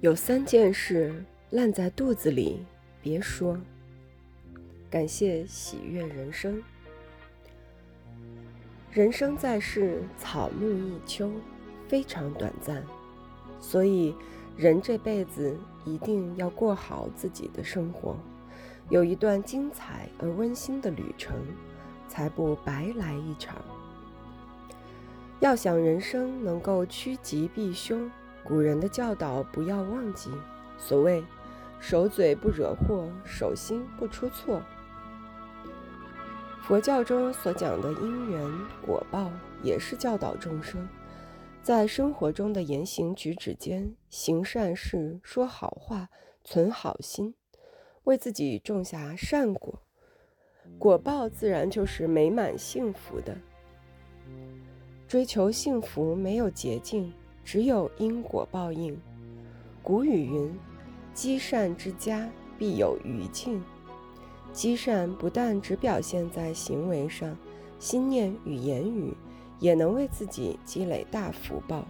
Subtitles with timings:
[0.00, 2.64] 有三件事烂在肚子里，
[3.02, 3.58] 别说。
[4.88, 6.62] 感谢喜悦人生。
[8.92, 11.32] 人生在世，草木一秋，
[11.88, 12.80] 非常短暂，
[13.60, 14.14] 所以
[14.56, 18.16] 人这辈子一定要过好自己的生活，
[18.90, 21.36] 有一段精彩而温馨的旅程，
[22.08, 23.56] 才不白来一场。
[25.40, 28.08] 要想人生能够趋吉避凶。
[28.48, 30.30] 古人的教导不要忘记，
[30.78, 31.22] 所谓
[31.78, 34.62] “守嘴不惹祸，守心不出错”。
[36.64, 39.30] 佛教中所讲的因缘果报，
[39.62, 40.88] 也是教导众生
[41.62, 46.08] 在生活中的言行举止间行善事、说好话、
[46.42, 47.34] 存好心，
[48.04, 49.82] 为自己种下善果，
[50.78, 53.36] 果报自然就是美满幸福的。
[55.06, 57.12] 追求幸福没有捷径。
[57.50, 58.94] 只有因果报应。
[59.82, 60.54] 古语云
[61.14, 62.28] ：“积善之家，
[62.58, 63.64] 必有余庆。”
[64.52, 67.34] 积善不但只表现在行为上，
[67.78, 69.16] 心念与言语
[69.60, 71.86] 也能为自己积累大福报。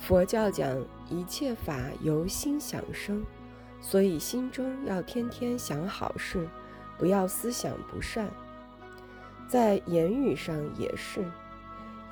[0.00, 3.24] 佛教讲一切法由心想生，
[3.80, 6.48] 所以心中要天天想好事，
[6.98, 8.28] 不要思想不善。
[9.46, 11.24] 在言语上也是。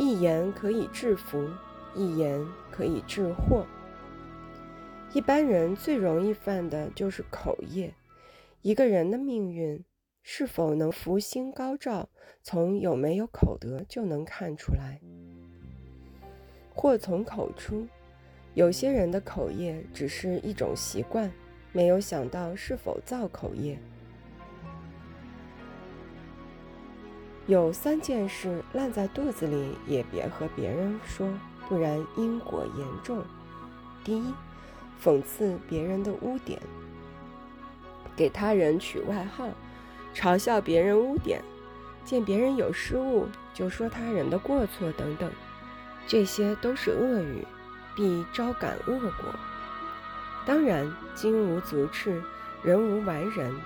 [0.00, 1.50] 一言可以致福，
[1.92, 3.66] 一言可以致祸。
[5.12, 7.92] 一般人最容易犯的就是口业。
[8.62, 9.84] 一个人的命运
[10.22, 12.08] 是否能福星高照，
[12.44, 15.00] 从有没有口德就能看出来。
[16.72, 17.84] 祸从口出，
[18.54, 21.28] 有些人的口业只是一种习惯，
[21.72, 23.76] 没有想到是否造口业。
[27.48, 31.26] 有三件事烂在肚子里，也别和别人说，
[31.66, 33.24] 不然因果严重。
[34.04, 34.34] 第一，
[35.02, 36.60] 讽刺别人的污点，
[38.14, 39.48] 给他人取外号，
[40.14, 41.40] 嘲笑别人污点，
[42.04, 45.32] 见别人有失误就说他人的过错等等，
[46.06, 47.46] 这些都是恶语，
[47.96, 49.34] 必招感恶果。
[50.44, 52.22] 当然，金无足赤，
[52.62, 53.58] 人无完人，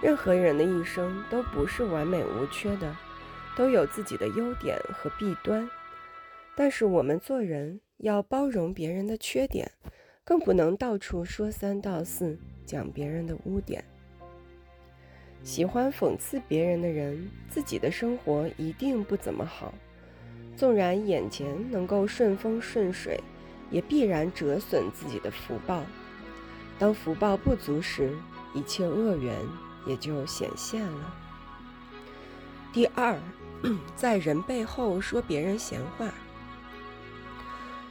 [0.00, 2.94] 任何人的一生都不是完美无缺的。
[3.56, 5.68] 都有自己的优点和弊端，
[6.54, 9.72] 但是我们做人要包容别人的缺点，
[10.22, 13.82] 更不能到处说三道四，讲别人的污点。
[15.42, 19.72] 喜欢讽刺别人的人，自己的生活一定不怎么好。
[20.54, 23.18] 纵然眼前能够顺风顺水，
[23.70, 25.82] 也必然折损自己的福报。
[26.78, 28.14] 当福报不足时，
[28.54, 29.34] 一切恶缘
[29.86, 31.14] 也就显现了。
[32.72, 33.18] 第二。
[33.96, 36.08] 在人背后说别人闲话，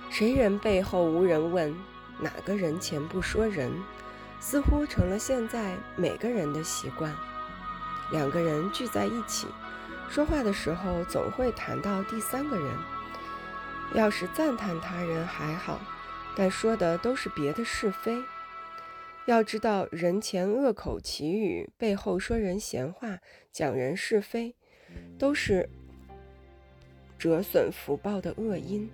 [0.10, 1.76] 谁人背后无人问？
[2.20, 3.72] 哪个人前不说人？
[4.40, 7.14] 似乎成了现在每个人的习惯。
[8.12, 9.48] 两个人聚在一起
[10.10, 12.78] 说话的时候，总会谈到第三个人。
[13.94, 15.80] 要是赞叹他人还好，
[16.36, 18.24] 但说的都是别的是非。
[19.26, 23.18] 要知道，人前恶口绮语，背后说人闲话，
[23.52, 24.56] 讲人是非。
[25.18, 25.70] 都是
[27.18, 28.90] 折损福报的恶因，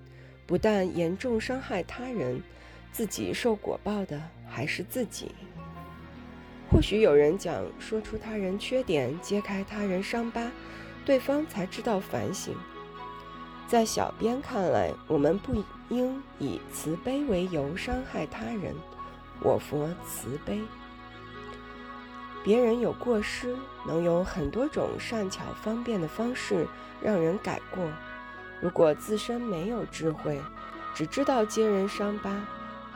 [0.46, 2.42] 不但严重伤害他人，
[2.92, 5.32] 自己受果报的还是自己。
[6.70, 10.52] 或许有人讲，说出他人缺点，揭开他人伤疤，
[11.06, 12.56] 对方才知道反省。
[13.68, 18.76] 在小编看来，我们不应以慈悲为由伤害他人。
[19.42, 20.62] 我佛慈悲。
[22.44, 26.68] 别人有过失，能有很多种善巧方便的方式
[27.02, 27.88] 让人改过。
[28.60, 30.42] 如果自身没有智慧，
[30.96, 32.46] 只知道揭人伤疤，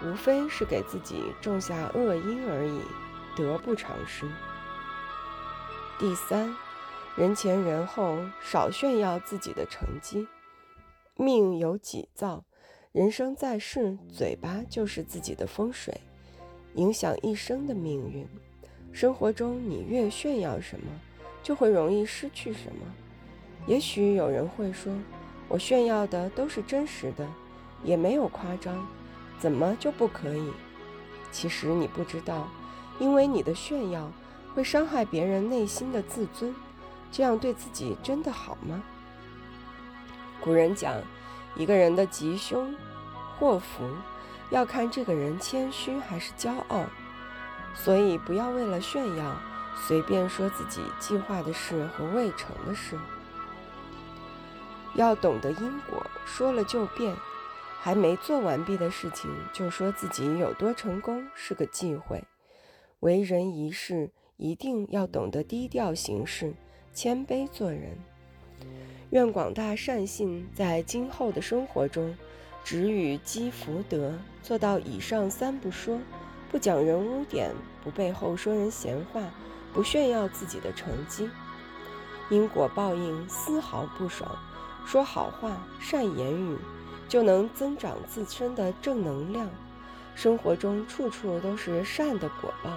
[0.03, 2.79] 无非是给自己种下恶因而已，
[3.35, 4.27] 得不偿失。
[5.97, 6.55] 第三，
[7.15, 10.27] 人前人后少炫耀自己的成绩。
[11.15, 12.43] 命由己造，
[12.91, 16.01] 人生在世，嘴巴就是自己的风水，
[16.73, 18.27] 影响一生的命运。
[18.95, 20.85] 生活中，你越炫耀什么，
[21.43, 22.81] 就会容易失去什么。
[23.67, 24.93] 也许有人会说
[25.49, 27.27] ：“我炫耀的都是真实的，
[27.83, 28.87] 也没有夸张，
[29.37, 30.49] 怎么就不可以？”
[31.29, 32.47] 其实你不知道，
[32.97, 34.09] 因为你的炫耀
[34.53, 36.55] 会伤害别人内心的自尊，
[37.11, 38.81] 这样对自己真的好吗？
[40.39, 40.95] 古人讲，
[41.57, 42.73] 一个人的吉凶
[43.37, 43.83] 祸福，
[44.51, 46.85] 要看这个人谦虚还是骄傲。
[47.75, 49.35] 所以，不要为了炫耀，
[49.75, 52.97] 随便说自己计划的事和未成的事。
[54.95, 57.15] 要懂得因果，说了就变。
[57.81, 62.23] 还没做完毕的事情，就说自己有多成功，是个忌讳。
[63.01, 66.55] 为人一事，一定要懂得低调行事，
[66.91, 67.95] 谦卑做人。
[69.11, 72.17] 愿广大善信在今后的生活中，
[72.63, 75.99] 只与积福德，做到以上三不说：
[76.55, 77.53] 不讲人污点，
[77.83, 79.21] 不背后说人闲话，
[79.73, 81.29] 不炫耀自己的成绩。
[82.29, 84.31] 因果报应丝毫不爽，
[84.85, 86.57] 说好话、善言语，
[87.09, 89.49] 就能增长自身的正能量。
[90.15, 92.71] 生活中处处都是善的果报。